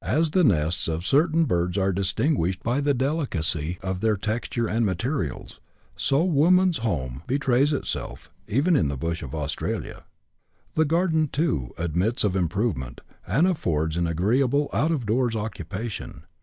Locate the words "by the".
2.62-2.94